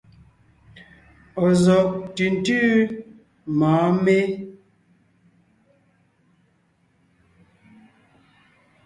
Ɔ̀ 1.43 1.49
zɔ́g 1.63 1.89
ntʉ̀ntʉ́ 2.33 2.63
mɔ̌ɔn 3.57 3.93
mé? 4.03 4.17